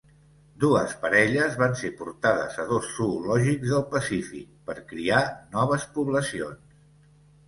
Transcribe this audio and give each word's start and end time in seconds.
Dues 0.61 0.93
parelles 1.01 1.57
van 1.57 1.75
ser 1.81 1.91
portades 1.99 2.57
a 2.63 2.65
dos 2.71 2.87
zoològics 2.93 3.73
del 3.73 3.83
Pacífic 3.91 4.47
per 4.71 4.77
criar 4.93 5.21
noves 5.59 5.87
poblacions. 5.99 6.81